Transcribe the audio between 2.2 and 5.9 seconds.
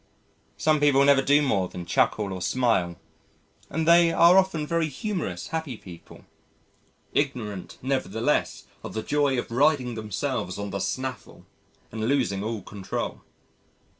or smile and they are often very humorous happy